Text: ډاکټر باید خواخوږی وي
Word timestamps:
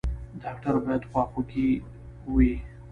ډاکټر 0.41 0.75
باید 0.85 1.03
خواخوږی 1.11 1.67
وي 2.33 2.53